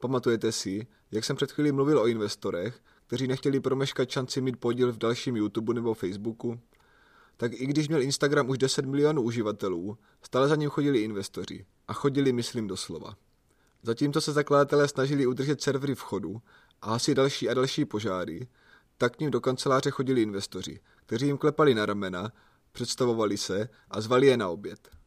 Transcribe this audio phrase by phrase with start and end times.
[0.00, 4.92] Pamatujete si, jak jsem před chvílí mluvil o investorech, kteří nechtěli promeškat šanci mít podíl
[4.92, 6.60] v dalším YouTube nebo Facebooku?
[7.36, 11.66] Tak i když měl Instagram už 10 milionů uživatelů, stále za ním chodili investoři.
[11.88, 13.16] A chodili, myslím, doslova.
[13.82, 16.42] Zatímco se zakladatelé snažili udržet servery v chodu
[16.82, 18.48] a asi další a další požáry,
[18.98, 22.32] tak k ním do kanceláře chodili investoři, kteří jim klepali na ramena,
[22.72, 24.99] představovali se a zvali je na oběd.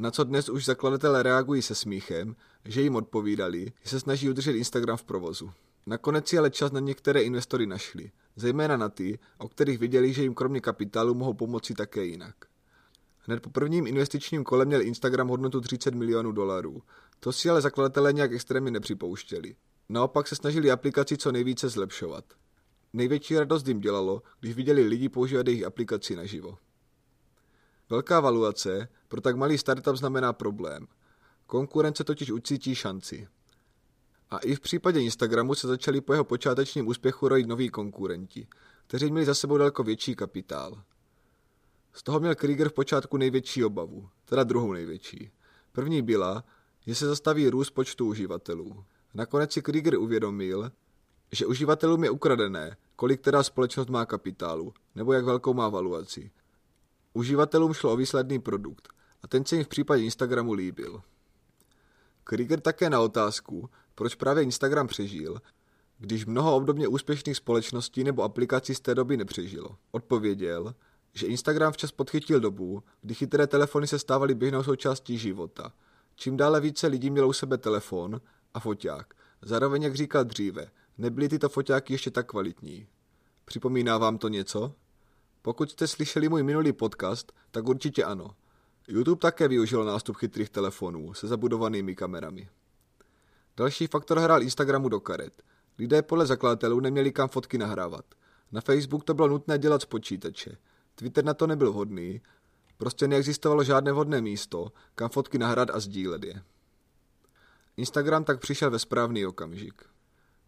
[0.00, 4.52] Na co dnes už zakladatelé reagují se smíchem, že jim odpovídali, že se snaží udržet
[4.52, 5.50] Instagram v provozu.
[5.86, 10.22] Nakonec si ale čas na některé investory našli, zejména na ty, o kterých viděli, že
[10.22, 12.34] jim kromě kapitálu mohou pomoci také jinak.
[13.18, 16.82] Hned po prvním investičním kole měl Instagram hodnotu 30 milionů dolarů.
[17.20, 19.54] To si ale zakladatelé nějak extrémně nepřipouštěli.
[19.88, 22.24] Naopak se snažili aplikaci co nejvíce zlepšovat.
[22.92, 26.58] Největší radost jim dělalo, když viděli lidi používat jejich aplikaci naživo.
[27.90, 30.86] Velká valuace pro tak malý startup znamená problém.
[31.46, 33.28] Konkurence totiž ucítí šanci.
[34.30, 38.46] A i v případě Instagramu se začali po jeho počátečním úspěchu rojit noví konkurenti,
[38.86, 40.82] kteří měli za sebou daleko větší kapitál.
[41.92, 45.30] Z toho měl Krieger v počátku největší obavu, teda druhou největší.
[45.72, 46.44] První byla,
[46.86, 48.84] že se zastaví růst počtu uživatelů.
[49.14, 50.72] Nakonec si Krieger uvědomil,
[51.32, 56.30] že uživatelům je ukradené, kolik teda společnost má kapitálu, nebo jak velkou má valuaci.
[57.18, 58.88] Uživatelům šlo o výsledný produkt
[59.22, 61.02] a ten se jim v případě Instagramu líbil.
[62.24, 65.40] Krieger také na otázku, proč právě Instagram přežil,
[65.98, 69.76] když mnoho obdobně úspěšných společností nebo aplikací z té doby nepřežilo.
[69.90, 70.74] Odpověděl,
[71.12, 75.72] že Instagram včas podchytil dobu, kdy chytré telefony se stávaly běžnou součástí života.
[76.14, 78.20] Čím dále více lidí mělo u sebe telefon
[78.54, 79.14] a foťák.
[79.42, 82.86] Zároveň, jak říkal dříve, nebyly tyto foťáky ještě tak kvalitní.
[83.44, 84.74] Připomíná vám to něco?
[85.48, 88.30] Pokud jste slyšeli můj minulý podcast, tak určitě ano.
[88.88, 92.48] YouTube také využil nástup chytrých telefonů se zabudovanými kamerami.
[93.56, 95.42] Další faktor hrál Instagramu do karet.
[95.78, 98.04] Lidé podle zakladatelů neměli kam fotky nahrávat.
[98.52, 100.56] Na Facebook to bylo nutné dělat z počítače.
[100.94, 102.20] Twitter na to nebyl vhodný,
[102.76, 106.42] prostě neexistovalo žádné vhodné místo, kam fotky nahrát a sdílet je.
[107.76, 109.82] Instagram tak přišel ve správný okamžik.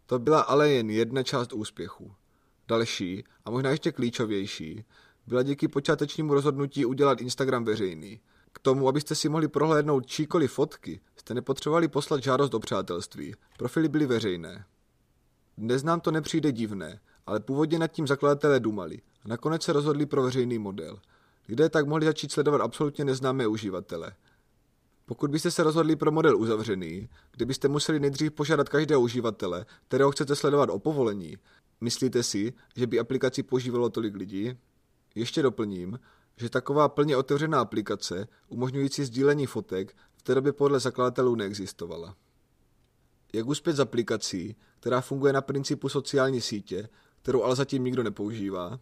[0.05, 2.15] To byla ale jen jedna část úspěchu.
[2.71, 4.85] Další, a možná ještě klíčovější,
[5.27, 8.19] byla díky počátečnímu rozhodnutí udělat Instagram veřejný.
[8.53, 13.35] K tomu, abyste si mohli prohlédnout číkoliv fotky, jste nepotřebovali poslat žádost do přátelství.
[13.57, 14.65] Profily byly veřejné.
[15.57, 20.05] Dnes nám to nepřijde divné, ale původně nad tím zakladatelé dumali a nakonec se rozhodli
[20.05, 20.99] pro veřejný model.
[21.49, 24.11] Lidé tak mohli začít sledovat absolutně neznámé uživatele.
[25.11, 30.11] Pokud byste se rozhodli pro model uzavřený, kde byste museli nejdřív požádat každého uživatele, kterého
[30.11, 31.37] chcete sledovat o povolení,
[31.81, 34.57] myslíte si, že by aplikaci používalo tolik lidí?
[35.15, 35.99] Ještě doplním,
[36.37, 42.15] že taková plně otevřená aplikace, umožňující sdílení fotek, v té době podle zakladatelů neexistovala.
[43.33, 46.89] Jak uspět z aplikací, která funguje na principu sociální sítě,
[47.21, 48.79] kterou ale zatím nikdo nepoužívá?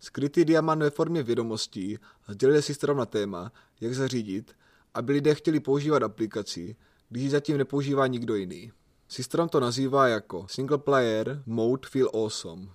[0.00, 1.98] Skrytý diamant ve formě vědomostí
[2.28, 4.54] sdělil si na téma, jak zařídit,
[4.94, 6.76] aby lidé chtěli používat aplikaci,
[7.08, 8.72] když ji zatím nepoužívá nikdo jiný.
[9.08, 12.68] Systrom to nazývá jako Single Player Mode Feel Awesome.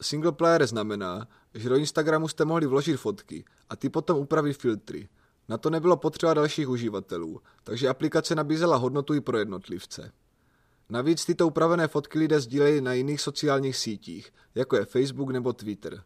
[0.00, 5.08] Single player znamená, že do Instagramu jste mohli vložit fotky a ty potom upravit filtry.
[5.48, 10.12] Na to nebylo potřeba dalších uživatelů, takže aplikace nabízela hodnotu i pro jednotlivce.
[10.90, 16.02] Navíc tyto upravené fotky lidé sdílejí na jiných sociálních sítích, jako je Facebook nebo Twitter.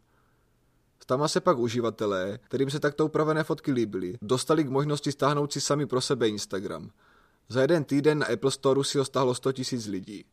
[1.06, 5.60] Tam se pak uživatelé, kterým se takto upravené fotky líbily, dostali k možnosti stáhnout si
[5.60, 6.90] sami pro sebe Instagram.
[7.48, 10.24] Za jeden týden na Apple Store si ho stáhlo 100 000 lidí.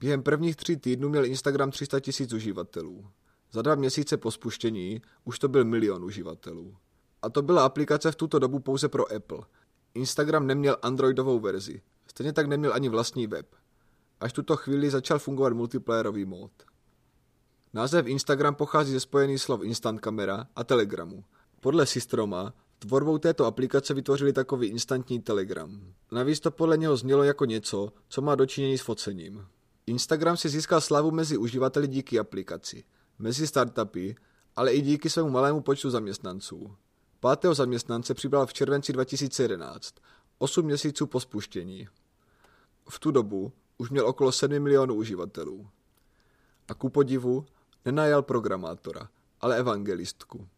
[0.00, 3.06] Během prvních tří týdnů měl Instagram 300 000 uživatelů.
[3.52, 6.76] Za dva měsíce po spuštění už to byl milion uživatelů.
[7.22, 9.38] A to byla aplikace v tuto dobu pouze pro Apple.
[9.94, 11.82] Instagram neměl androidovou verzi.
[12.06, 13.46] Stejně tak neměl ani vlastní web.
[14.20, 16.52] Až tuto chvíli začal fungovat multiplayerový mód.
[17.74, 21.24] Název Instagram pochází ze spojených slov Instant Kamera a Telegramu.
[21.60, 25.94] Podle Systroma tvorbou této aplikace vytvořili takový instantní Telegram.
[26.12, 29.46] Navíc to podle něho znělo jako něco, co má dočinění s focením.
[29.86, 32.84] Instagram si získal slavu mezi uživateli díky aplikaci,
[33.18, 34.14] mezi startupy,
[34.56, 36.76] ale i díky svému malému počtu zaměstnanců.
[37.20, 39.94] Pátého zaměstnance přibral v červenci 2011,
[40.38, 41.88] 8 měsíců po spuštění.
[42.88, 45.66] V tu dobu už měl okolo 7 milionů uživatelů.
[46.68, 47.46] A ku podivu
[47.84, 49.08] nenajal programátora,
[49.40, 50.48] ale evangelistku.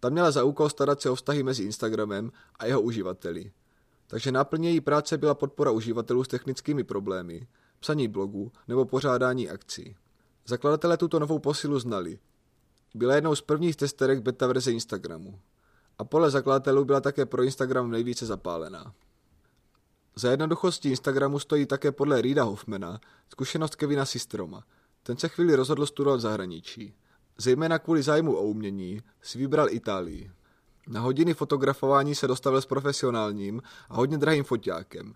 [0.00, 3.52] Ta měla za úkol starat se o vztahy mezi Instagramem a jeho uživateli.
[4.06, 7.46] Takže náplně její práce byla podpora uživatelů s technickými problémy,
[7.80, 9.96] psaní blogu nebo pořádání akcí.
[10.46, 12.18] Zakladatelé tuto novou posilu znali.
[12.94, 15.40] Byla jednou z prvních testerek beta verze Instagramu.
[15.98, 18.94] A podle zakladatelů byla také pro Instagram nejvíce zapálená.
[20.16, 24.64] Za jednoduchostí Instagramu stojí také podle Rida Hoffmana zkušenost Kevina Systroma.
[25.02, 26.94] Ten se chvíli rozhodl studovat v zahraničí.
[27.38, 30.30] Zejména kvůli zájmu o umění si vybral Itálii.
[30.88, 35.14] Na hodiny fotografování se dostavil s profesionálním a hodně drahým foťákem.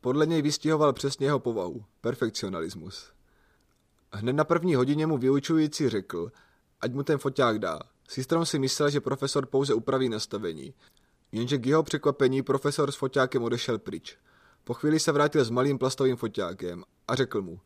[0.00, 3.12] Podle něj vystihoval přesně jeho povahu, perfekcionalismus.
[4.12, 6.32] Hned na první hodině mu vyučující řekl,
[6.80, 7.80] ať mu ten foťák dá.
[8.08, 10.74] Systrom si myslel, že profesor pouze upraví nastavení.
[11.32, 14.16] Jenže k jeho překvapení profesor s foťákem odešel pryč.
[14.64, 17.60] Po chvíli se vrátil s malým plastovým foťákem a řekl mu,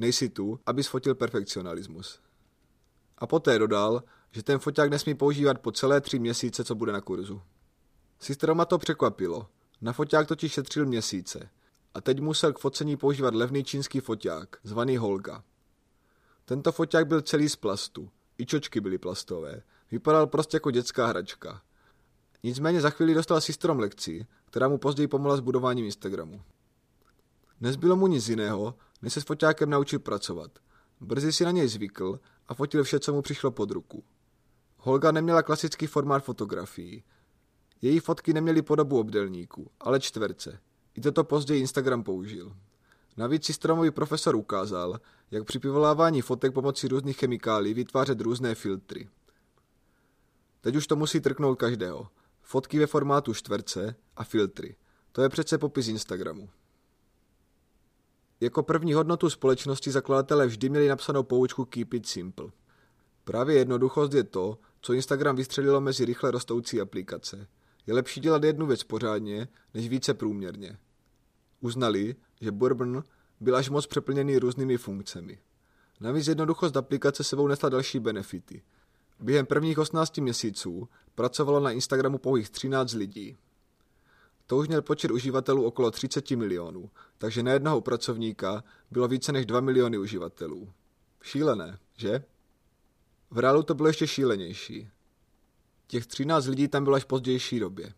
[0.00, 2.20] nejsi tu, aby fotil perfekcionalismus.
[3.18, 7.00] A poté dodal, že ten foťák nesmí používat po celé tři měsíce, co bude na
[7.00, 7.42] kurzu.
[8.20, 9.46] Systroma to překvapilo.
[9.80, 11.50] Na foťák totiž šetřil měsíce.
[11.94, 15.44] A teď musel k focení používat levný čínský foťák, zvaný Holga.
[16.44, 18.10] Tento foťák byl celý z plastu.
[18.38, 19.62] I čočky byly plastové.
[19.90, 21.62] Vypadal prostě jako dětská hračka.
[22.42, 26.42] Nicméně za chvíli dostal Systrom lekci, která mu později pomohla s budováním Instagramu.
[27.60, 30.50] Nezbylo mu nic jiného, než se s foťákem naučil pracovat.
[31.00, 34.04] Brzy si na něj zvykl a fotil vše, co mu přišlo pod ruku.
[34.78, 37.04] Holga neměla klasický formát fotografií.
[37.82, 40.58] Její fotky neměly podobu obdelníku, ale čtverce.
[40.94, 42.56] I toto později Instagram použil.
[43.16, 45.00] Navíc si stromový profesor ukázal,
[45.30, 49.08] jak při vyvolávání fotek pomocí různých chemikálí vytvářet různé filtry.
[50.60, 52.08] Teď už to musí trknout každého.
[52.42, 54.76] Fotky ve formátu čtverce a filtry.
[55.12, 56.48] To je přece popis Instagramu.
[58.40, 62.46] Jako první hodnotu společnosti zakladatelé vždy měli napsanou poučku Keep it simple.
[63.24, 67.46] Právě jednoduchost je to, co Instagram vystřelilo mezi rychle rostoucí aplikace.
[67.86, 70.78] Je lepší dělat jednu věc pořádně, než více průměrně.
[71.60, 73.04] Uznali, že Bourbon
[73.40, 75.38] byl až moc přeplněný různými funkcemi.
[76.00, 78.62] Navíc jednoduchost aplikace sebou nesla další benefity.
[79.20, 83.36] Během prvních 18 měsíců pracovalo na Instagramu pouhých 13 lidí.
[84.50, 89.46] To už měl počet uživatelů okolo 30 milionů, takže na jednoho pracovníka bylo více než
[89.46, 90.72] 2 miliony uživatelů.
[91.22, 92.24] Šílené, že?
[93.30, 94.90] V reálu to bylo ještě šílenější.
[95.86, 97.94] Těch 13 lidí tam bylo až v pozdější době.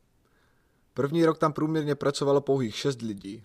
[0.95, 3.45] První rok tam průměrně pracovalo pouhých 6 lidí.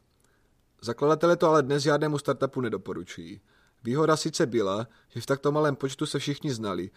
[0.82, 3.42] Zakladatelé to ale dnes žádnému startupu nedoporučují.
[3.84, 6.92] Výhoda sice byla, že v takto malém počtu se všichni znali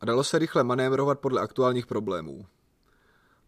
[0.00, 2.46] a dalo se rychle manévrovat podle aktuálních problémů.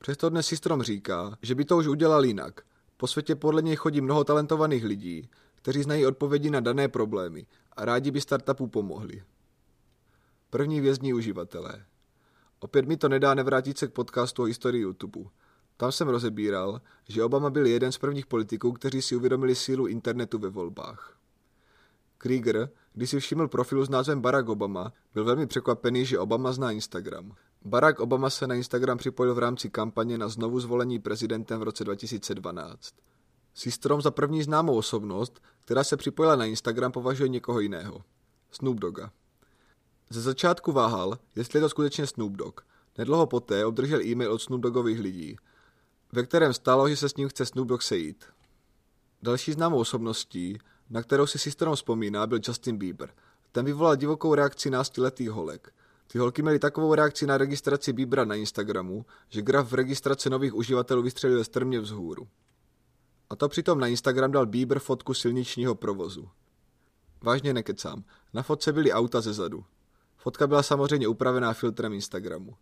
[0.03, 2.61] Přesto dnes Systrom říká, že by to už udělal jinak.
[2.97, 7.85] Po světě podle něj chodí mnoho talentovaných lidí, kteří znají odpovědi na dané problémy a
[7.85, 9.23] rádi by startupu pomohli.
[10.51, 11.85] První vězní uživatelé.
[12.61, 15.21] Opět mi to nedá nevrátit se k podcastu o historii YouTube.
[15.77, 20.39] Tam jsem rozebíral, že Obama byl jeden z prvních politiků, kteří si uvědomili sílu internetu
[20.39, 21.17] ve volbách.
[22.19, 26.71] Krieger, když si všiml profilu s názvem Barack Obama, byl velmi překvapený, že Obama zná
[26.71, 27.37] Instagram.
[27.65, 31.85] Barack Obama se na Instagram připojil v rámci kampaně na znovu zvolení prezidentem v roce
[31.85, 32.95] 2012.
[33.55, 38.03] Systrom za první známou osobnost, která se připojila na Instagram, považuje někoho jiného.
[38.51, 39.11] Snoop Dogga.
[40.11, 42.61] Ze začátku váhal, jestli je to skutečně Snoop Dogg.
[42.99, 45.37] Nedlouho poté obdržel e-mail od Snoop Doggových lidí,
[46.13, 48.25] ve kterém stalo, že se s ním chce Snoop Dogg sejít.
[49.23, 50.59] Další známou osobností,
[50.91, 53.15] na kterou si Systrom vzpomíná, byl Justin Bieber.
[53.53, 55.73] Ten vyvolal divokou reakci náctiletých holek.
[56.13, 60.55] Ty holky měly takovou reakci na registraci Biebera na Instagramu, že graf v registraci nových
[60.55, 62.29] uživatelů vystřelil strmě vzhůru.
[63.31, 66.29] A to přitom na Instagram dal Bieber fotku silničního provozu.
[67.23, 69.65] Vážně nekecám, na fotce byly auta ze zadu.
[70.17, 72.57] Fotka byla samozřejmě upravená filtrem Instagramu.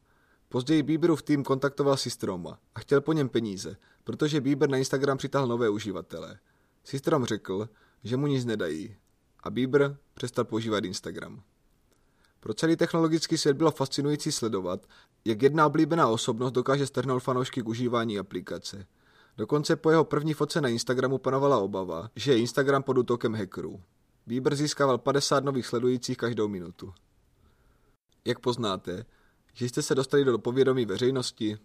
[0.48, 5.46] Později Bieberův tým kontaktoval Systroma a chtěl po něm peníze, protože Bieber na Instagram přitáhl
[5.46, 6.38] nové uživatele.
[6.84, 7.68] Systrom řekl,
[8.04, 8.96] že mu nic nedají
[9.42, 11.42] a Bieber přestal používat Instagram.
[12.40, 14.86] Pro celý technologický svět bylo fascinující sledovat,
[15.24, 18.86] jak jedna oblíbená osobnost dokáže strhnout fanoušky k užívání aplikace.
[19.36, 23.80] Dokonce po jeho první fotce na Instagramu panovala obava, že je Instagram pod útokem hackerů.
[24.26, 26.92] Bieber získával 50 nových sledujících každou minutu.
[28.24, 29.04] Jak poznáte,
[29.52, 31.58] že jste se dostali do povědomí veřejnosti?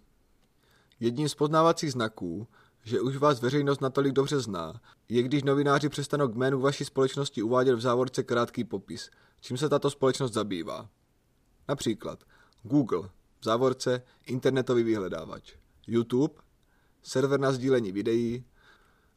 [1.00, 2.48] Jedním z poznávacích znaků,
[2.84, 7.44] že už vás veřejnost natolik dobře zná, je když novináři přestanou k jménu vaší společnosti
[7.44, 9.10] uvádět v závorce krátký popis,
[9.44, 10.90] čím se tato společnost zabývá.
[11.68, 12.24] Například
[12.64, 13.10] Google,
[13.40, 15.54] v závorce internetový vyhledávač,
[15.88, 16.34] YouTube,
[17.02, 18.46] server na sdílení videí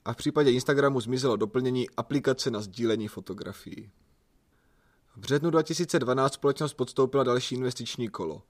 [0.04, 3.90] a v případě Instagramu zmizelo doplnění aplikace na sdílení fotografií.
[5.16, 8.42] V březnu 2012 společnost podstoupila další investiční kolo.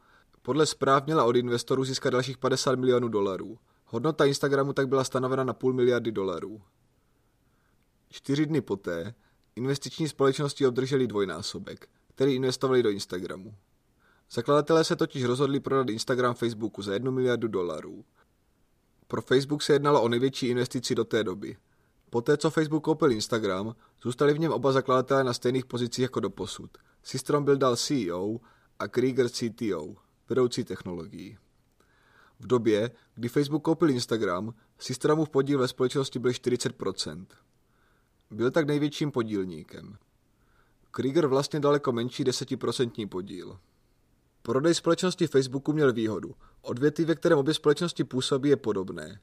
[0.43, 3.59] Podle zpráv měla od investorů získat dalších 50 milionů dolarů.
[3.87, 6.63] Hodnota Instagramu tak byla stanovena na půl miliardy dolarů.
[8.09, 9.15] Čtyři dny poté
[9.57, 13.55] investiční společnosti obdrželi dvojnásobek, který investovali do Instagramu.
[14.31, 18.05] Zakladatelé se totiž rozhodli prodat Instagram Facebooku za jednu miliardu dolarů.
[19.09, 21.57] Pro Facebook se jednalo o největší investici do té doby.
[22.11, 26.71] Poté, co Facebook koupil Instagram, zůstali v něm oba zakladatelé na stejných pozicích jako doposud.
[27.03, 28.41] Systrom byl dal CEO
[28.79, 29.95] a Krieger CTO,
[30.29, 31.39] vedoucí technologií.
[32.41, 37.27] V době, kdy Facebook koupil Instagram, Systramův podíl ve společnosti byl 40%.
[38.31, 39.97] Byl tak největším podílníkem.
[40.91, 43.59] Krieger vlastně daleko menší 10% podíl.
[44.43, 46.35] Prodej společnosti Facebooku měl výhodu.
[46.63, 49.21] Odvětví, ve kterém obě společnosti působí, je podobné.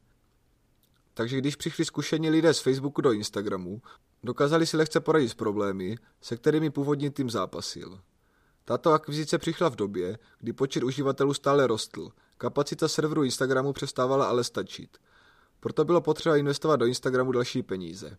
[1.13, 3.81] Takže když přišli zkušení lidé z Facebooku do Instagramu,
[4.23, 7.99] dokázali si lehce poradit s problémy, se kterými původní tým zápasil.
[8.65, 14.43] Tato akvizice přišla v době, kdy počet uživatelů stále rostl, kapacita serveru Instagramu přestávala ale
[14.43, 14.97] stačit.
[15.59, 18.17] Proto bylo potřeba investovat do Instagramu další peníze.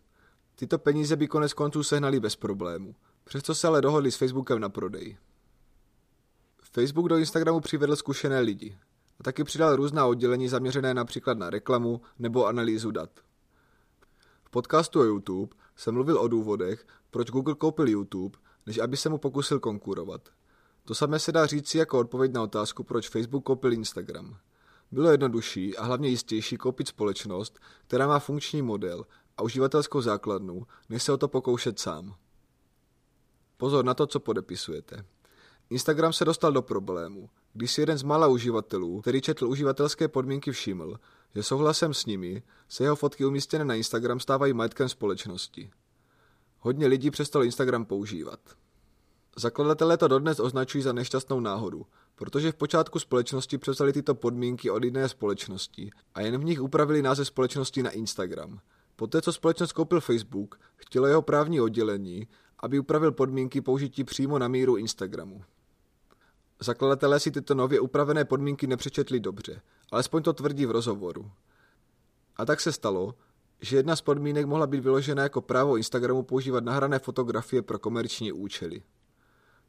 [0.55, 2.95] Tyto peníze by konec konců sehnali bez problému.
[3.23, 5.17] Přesto se ale dohodli s Facebookem na prodej.
[6.71, 8.77] Facebook do Instagramu přivedl zkušené lidi
[9.19, 13.09] a taky přidal různá oddělení zaměřené například na reklamu nebo analýzu dat.
[14.43, 19.09] V podcastu o YouTube jsem mluvil o důvodech, proč Google koupil YouTube, než aby se
[19.09, 20.29] mu pokusil konkurovat.
[20.85, 24.37] To samé se dá říci jako odpověď na otázku, proč Facebook koupil Instagram.
[24.91, 29.05] Bylo jednodušší a hlavně jistější koupit společnost, která má funkční model
[29.37, 32.15] a uživatelskou základnu, než se o to pokoušet sám.
[33.57, 35.05] Pozor na to, co podepisujete.
[35.69, 40.51] Instagram se dostal do problému, když si jeden z mála uživatelů, který četl uživatelské podmínky,
[40.51, 40.99] všiml,
[41.35, 45.71] že souhlasem s nimi se jeho fotky umístěné na Instagram stávají majetkem společnosti.
[46.59, 48.39] Hodně lidí přestalo Instagram používat.
[49.37, 54.83] Zakladatelé to dodnes označují za nešťastnou náhodu, protože v počátku společnosti převzali tyto podmínky od
[54.83, 58.59] jiné společnosti a jen v nich upravili název společnosti na Instagram.
[58.95, 62.27] Poté, co společnost koupil Facebook, chtělo jeho právní oddělení,
[62.59, 65.43] aby upravil podmínky použití přímo na míru Instagramu.
[66.59, 69.61] Zakladatelé si tyto nově upravené podmínky nepřečetli dobře,
[69.91, 71.31] alespoň to tvrdí v rozhovoru.
[72.35, 73.15] A tak se stalo,
[73.61, 78.31] že jedna z podmínek mohla být vyložena jako právo Instagramu používat nahrané fotografie pro komerční
[78.31, 78.83] účely.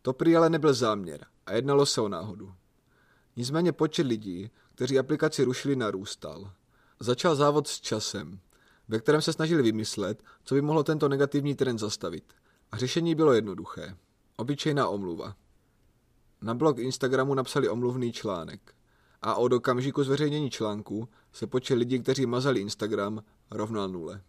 [0.03, 2.55] To prý ale nebyl záměr a jednalo se o náhodu.
[3.37, 6.51] Nicméně počet lidí, kteří aplikaci rušili, narůstal.
[7.01, 8.41] Začal závod s časem,
[8.89, 12.25] ve kterém se snažili vymyslet, co by mohlo tento negativní trend zastavit.
[12.73, 13.97] A řešení bylo jednoduché.
[14.37, 15.37] Obyčejná omluva.
[16.41, 18.75] Na blog Instagramu napsali omluvný článek.
[19.23, 24.23] A od okamžiku zveřejnění článku se počet lidí, kteří mazali Instagram, rovnal nule.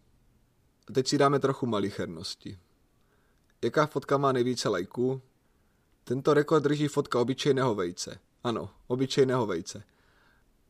[0.88, 2.58] A teď si dáme trochu malichernosti.
[3.62, 5.22] Jaká fotka má nejvíce lajků?
[6.04, 8.18] Tento rekord drží fotka obyčejného vejce.
[8.44, 9.82] Ano, obyčejného vejce.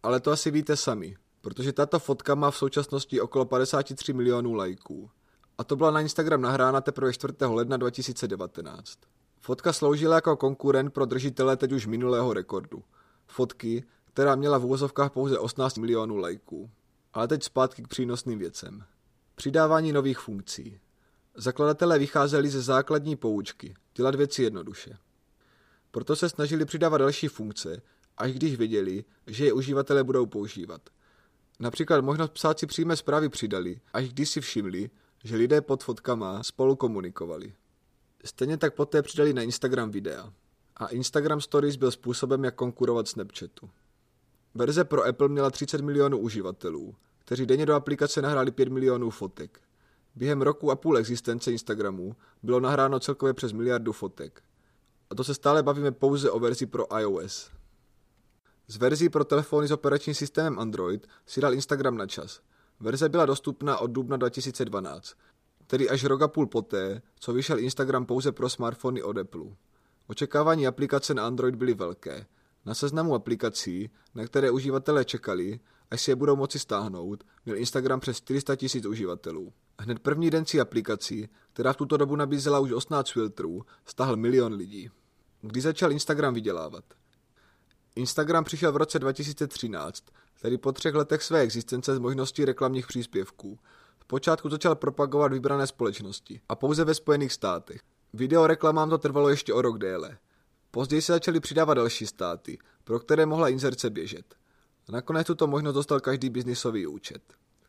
[0.03, 5.11] Ale to asi víte sami, protože tato fotka má v současnosti okolo 53 milionů lajků.
[5.59, 7.35] A to byla na Instagram nahrána teprve 4.
[7.41, 8.99] ledna 2019.
[9.41, 12.83] Fotka sloužila jako konkurent pro držitele teď už minulého rekordu.
[13.27, 16.71] Fotky, která měla v úvozovkách pouze 18 milionů lajků.
[17.15, 18.85] Ale teď zpátky k přínosným věcem.
[19.35, 20.81] Přidávání nových funkcí.
[21.35, 24.97] Zakladatelé vycházeli ze základní poučky, dělat věci jednoduše.
[25.91, 27.83] Proto se snažili přidávat další funkce,
[28.17, 30.81] až když věděli, že je uživatelé budou používat.
[31.61, 34.91] Například možnost psát si přímé zprávy přidali, až když si všimli,
[35.25, 37.55] že lidé pod fotkama spolu komunikovali.
[38.25, 40.33] Stejně tak poté přidali na Instagram videa.
[40.77, 43.71] A Instagram Stories byl způsobem, jak konkurovat Snapchatu.
[44.55, 49.61] Verze pro Apple měla 30 milionů uživatelů, kteří denně do aplikace nahráli 5 milionů fotek.
[50.15, 54.43] Během roku a půl existence Instagramu bylo nahráno celkově přes miliardu fotek.
[55.11, 57.51] A to se stále bavíme pouze o verzi pro iOS.
[58.71, 62.41] Z verzí pro telefony s operačním systémem Android si dal Instagram na čas.
[62.81, 65.15] Verze byla dostupná od dubna 2012,
[65.67, 69.45] tedy až rok a půl poté, co vyšel Instagram pouze pro smartfony od Apple.
[70.07, 72.27] Očekávání aplikace na Android byly velké.
[72.67, 75.61] Na seznamu aplikací, na které uživatelé čekali,
[75.91, 79.53] až si je budou moci stáhnout, měl Instagram přes 400 tisíc uživatelů.
[79.81, 84.53] Hned první den si aplikací, která v tuto dobu nabízela už 18 filtrů, stáhl milion
[84.53, 84.91] lidí.
[85.41, 86.85] Kdy začal Instagram vydělávat?
[87.99, 90.05] Instagram přišel v roce 2013,
[90.41, 93.59] tedy po třech letech své existence s možností reklamních příspěvků.
[93.99, 97.81] V počátku začal propagovat vybrané společnosti a pouze ve Spojených státech.
[98.13, 100.19] Video reklamám to trvalo ještě o rok déle.
[100.71, 104.35] Později se začaly přidávat další státy, pro které mohla inzerce běžet.
[104.89, 107.23] Nakonec tuto možnost dostal každý biznisový účet.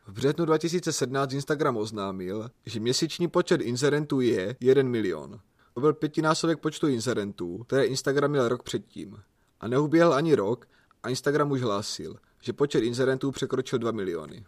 [0.06, 5.40] V březnu 2017 Instagram oznámil, že měsíční počet inzerentů je 1 milion.
[5.74, 9.16] To byl pětinásobek počtu inzerentů, které Instagram měl rok předtím.
[9.60, 10.68] A neuběhl ani rok
[11.02, 14.46] a Instagram už hlásil, že počet inzerentů překročil 2 miliony.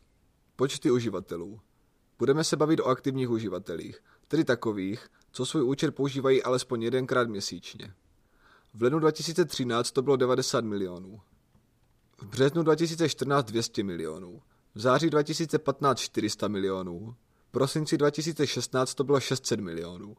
[0.56, 1.60] Počty uživatelů.
[2.18, 7.94] Budeme se bavit o aktivních uživatelích, tedy takových, co svůj účet používají alespoň jedenkrát měsíčně.
[8.74, 11.20] V lednu 2013 to bylo 90 milionů.
[12.18, 14.42] V březnu 2014 200 milionů.
[14.74, 17.14] V září 2015 400 milionů.
[17.50, 20.16] prosinci 2016 to bylo 600 milionů.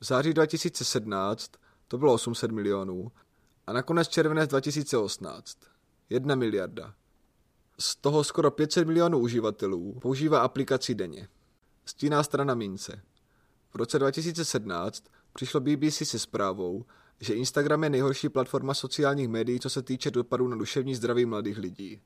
[0.00, 1.52] V září 2017
[1.88, 3.12] to bylo 800 milionů
[3.66, 5.58] a nakonec červenec 2018
[6.10, 6.94] 1 miliarda.
[7.78, 11.28] Z toho skoro 500 milionů uživatelů používá aplikaci denně.
[11.84, 13.02] Stíná strana mince.
[13.70, 16.84] V roce 2017 přišlo BBC se zprávou,
[17.20, 21.58] že Instagram je nejhorší platforma sociálních médií, co se týče dopadu na duševní zdraví mladých
[21.58, 22.00] lidí.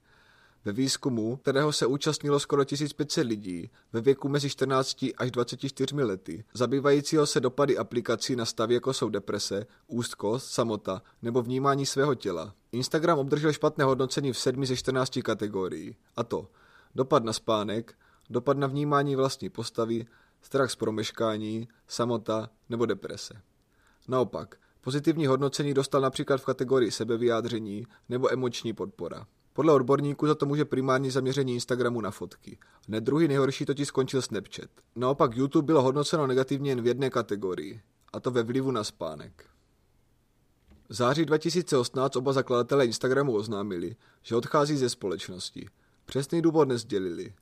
[0.65, 6.45] Ve výzkumu, kterého se účastnilo skoro 1500 lidí ve věku mezi 14 až 24 lety,
[6.55, 12.55] zabývajícího se dopady aplikací na stavy jako jsou deprese, úzkost, samota nebo vnímání svého těla,
[12.73, 16.49] Instagram obdržel špatné hodnocení v 7 ze 14 kategorií, a to
[16.95, 17.95] dopad na spánek,
[18.31, 20.07] dopad na vnímání vlastní postavy,
[20.43, 23.43] strach z promeškání, samota nebo deprese.
[24.09, 29.27] Naopak, pozitivní hodnocení dostal například v kategorii sebevyjádření nebo emoční podpora.
[29.53, 32.59] Podle odborníků za to může primární zaměření Instagramu na fotky.
[32.89, 34.71] Hned druhý nejhorší totiž skončil Snapchat.
[34.97, 37.81] Naopak YouTube bylo hodnoceno negativně jen v jedné kategorii,
[38.13, 39.45] a to ve vlivu na spánek.
[40.89, 45.69] V září 2018 oba zakladatelé Instagramu oznámili, že odchází ze společnosti.
[46.05, 47.35] Přesný důvod nezdělili.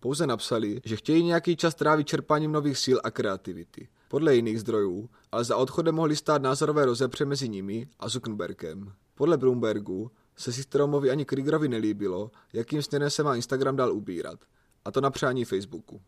[0.00, 3.88] Pouze napsali, že chtějí nějaký čas trávit čerpáním nových sil a kreativity.
[4.08, 8.92] Podle jiných zdrojů, ale za odchodem mohly stát názorové rozepře mezi nimi a Zuckerbergem.
[9.14, 14.40] Podle Bloombergu se Systromovi ani Kriegerovi nelíbilo, jakým směrem se má Instagram dál ubírat,
[14.84, 16.02] a to na přání Facebooku.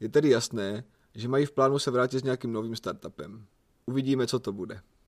[0.00, 0.84] Je tedy jasné,
[1.14, 3.46] že mají v plánu se vrátit s nějakým novým startupem.
[3.86, 4.80] Uvidíme, co to bude.